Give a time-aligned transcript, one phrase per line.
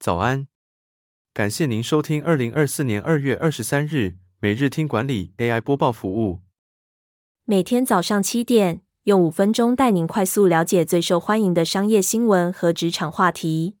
[0.00, 0.48] 早安，
[1.34, 6.40] 感谢您收听二零二四年二月二十三日每日听管理 AI 播报服务。
[7.44, 13.76] 每天早上七点，用五分钟带您快速了解最受欢迎的商业新闻和职场话题。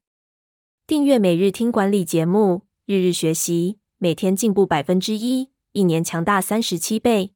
[0.86, 7.32] 订阅每日听管理节目，日日学习，每天进步百分之一，一年强大三十七倍。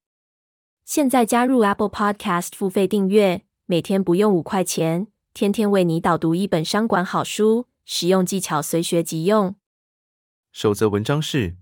[0.85, 7.65] 现在加入 Apple Podcast 付费订阅，每天不用五块钱，天天为你导读一本商管好书。
[7.85, 9.57] 实用技巧随学即用。
[10.53, 11.57] 首则文章是：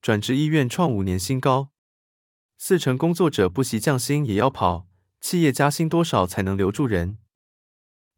[0.00, 1.70] 转职意愿创五年新高，
[2.58, 4.88] 四成工作者不惜降薪也要跑，
[5.20, 7.18] 企业加薪多少才能留住人？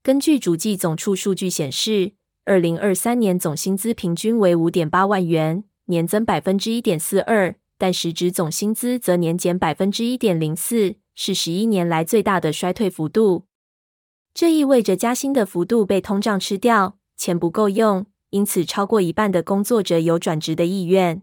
[0.02, 2.14] 根据主计总处数据显示，
[2.44, 13.46] 二零二三年总薪资平均为五点八万元，年增百分之一点四二，但实质总薪资则年减百分之一点零四，是十一年来最大的衰退幅度。
[14.34, 21.22] 这意味着加薪的幅度被通胀吃掉，钱不够用，因此超过一半的工作者有转职的意愿。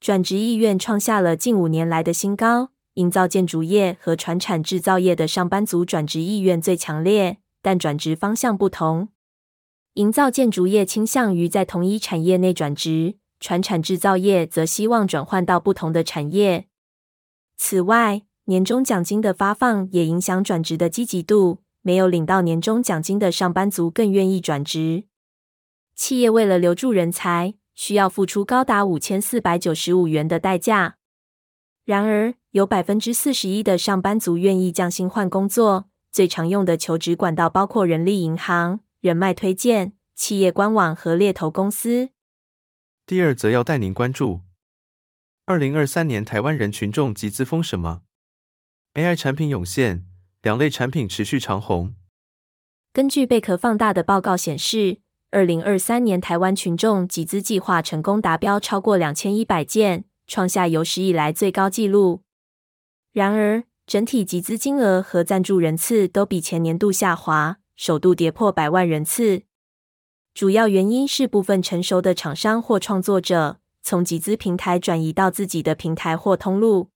[0.00, 2.70] 转职意愿创下了近五年来的新高。
[2.94, 9.10] 营造建筑业和船产制造业的上班族转职意愿最强烈，但转职方向不同。
[9.94, 16.66] 营造建筑业倾向于在同一产业内转职，船产制造业则希望转换到不同的产业。
[17.56, 21.58] 此外，年终奖金的发放也影响转职的积极度。
[21.82, 25.04] 没有领到年终奖金的上班族更愿意转职。
[25.94, 30.96] 企业为了留住人才，需要付出高达五千四百九十五元的代价。
[31.84, 35.88] 然而，有百分之四十一的上班族愿意降薪换工作。
[36.10, 42.10] 最常用的求职管道包括人力银行、人脉推荐、企业官网和猎头公司。
[43.06, 44.40] 第二则要带您关注：
[45.44, 48.02] 二零二三年台湾人群众集资风什么
[48.94, 50.07] ？AI 产品涌现。
[50.48, 51.94] 两类产品持续长红。
[52.94, 62.22] 根据贝壳放大的报告显示，二零二三年台湾群众集资计划成功达标超过两千一百件，创下有史以来最高纪录。
[63.12, 69.42] 然而，整体集资金额和赞助人次都比前年度下滑，首度跌破百万人次。
[70.32, 76.88] 主要原因是部分成熟的厂商或创作者从集资平台转移到自己的平台或通路。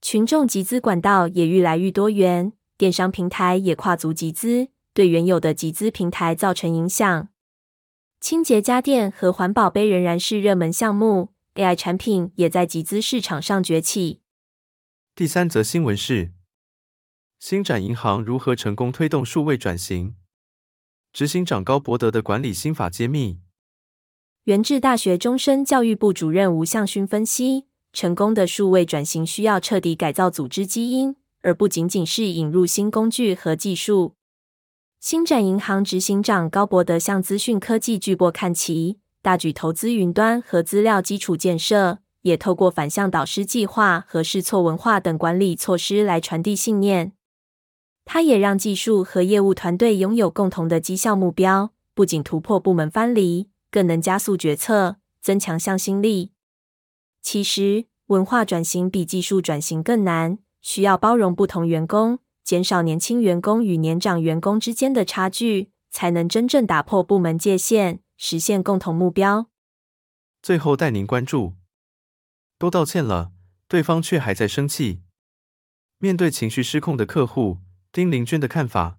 [0.00, 7.28] 群众集资管道也愈来愈多元，电商平台也跨足集资，对原有的集资平台造成影响。
[8.22, 14.22] 清洁家电和环保杯仍然是热门项目，AI 产品也在集资市场上崛起。
[15.14, 16.32] 第三则新闻是：
[17.38, 20.14] 星展银行如何成功推动数位转型？
[21.12, 23.40] 执行长高博德的管理心法揭秘。
[24.44, 27.66] 元智大学终身教育部主任吴向勋分析。
[27.92, 34.14] 成功的数位转型需要彻底改造组织基因，而不仅仅是引入新工具和技术。
[34.98, 47.12] 星展银行执行长高博德向资讯科技巨擘看齐，大举投资云端和资料基础建设，也透过反向导师计划和试错文化等管理措施来传递信念。
[48.04, 56.32] 他也让技术和业务团队拥有共同的绩效目标，不仅突破部门藩篱，更能加速决策，增强向心力。
[57.22, 69.46] 其实，文化转型比技术转型更难，需要包容不同员工，减少年轻员工与年长员工之间的差距，才能真正打破部门界限，实现共同目标。
[70.42, 71.54] 最后带您关注：
[72.58, 73.32] 都道歉了，
[73.68, 75.00] 对方却还在生气。
[75.98, 77.58] 面对情绪失控的客户，
[77.92, 78.98] 丁玲娟的看法：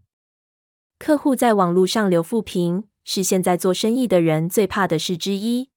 [1.00, 5.70] 客户在网络上留负评，是现在做生意的人最怕的事之一。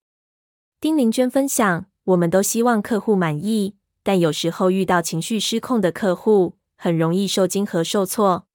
[0.81, 1.87] 丁玲娟分享。
[2.09, 8.47] 我们都希望客户满意，但有时候遇到情绪失控的客户，很容易受惊和受挫。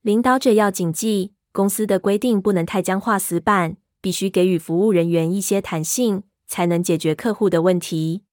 [0.00, 8.24] 领导者要谨记，公司的规定不能太僵化死板，必须给予服务人员一些弹性，才能解决客户的问题。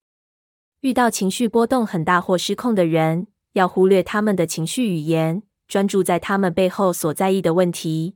[0.80, 8.16] 遇到情绪波动很大或失控的人，要忽略他们的情绪语言，专注在他们背后所在意的问题。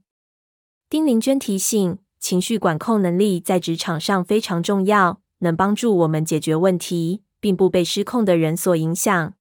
[0.89, 5.19] 丁玲娟提醒，情绪管控能力在职场上非常重要。
[5.39, 9.33] 能帮助我们解决问题，并不被失控的人所影响。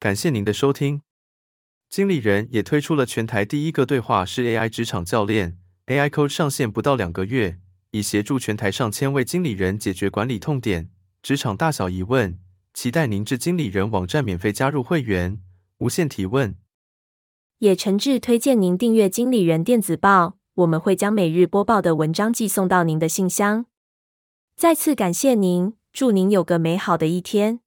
[0.00, 1.02] 感谢您的收听。
[1.90, 7.58] 经理人也推出了全台第一个对话式 AI 职场教练，AI Coach 上线不到两个月，
[7.90, 10.88] 已协助全台上千位经理人解决管理痛点、
[11.22, 12.38] 职场大小疑问。
[12.72, 15.38] 期待您至经理人网站免费加入会员，
[15.80, 16.56] 无限提问。
[17.58, 23.66] 也诚挚推荐您订阅经理人电子报，我们会将每日播报的文章寄送到您的信箱。
[24.56, 27.60] 再次感谢您，祝您有个美好的一天。